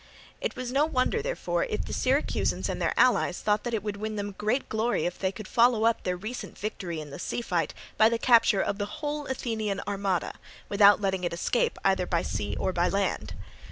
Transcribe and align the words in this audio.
It 0.41 0.55
was 0.55 0.71
no 0.71 0.83
wonder, 0.85 1.21
therefore, 1.21 1.65
if 1.65 1.85
the 1.85 1.93
Syracusans 1.93 2.67
and 2.69 2.81
their 2.81 2.95
allies 2.97 3.39
thought 3.39 3.63
that 3.65 3.73
it 3.75 3.83
would 3.83 3.97
win 3.97 4.15
them 4.15 4.33
great 4.35 4.67
glory 4.67 5.05
if 5.05 5.19
they 5.19 5.31
could 5.31 5.47
follow 5.47 5.85
up 5.85 6.01
their 6.01 6.17
recent 6.17 6.57
victory 6.57 6.99
in 6.99 7.11
the 7.11 7.19
sea 7.19 7.41
fight 7.43 7.75
by 7.99 8.09
the 8.09 8.17
capture 8.17 8.61
of 8.61 8.79
the 8.79 8.87
whole 8.97 9.27
Athenian 9.27 9.79
armada, 9.87 10.39
without 10.69 11.01
letting 11.01 11.23
it 11.23 11.33
escape 11.33 11.77
either 11.85 12.07
by 12.07 12.23
sea 12.23 12.55
or 12.59 12.73
by 12.73 12.89
land. 12.89 13.35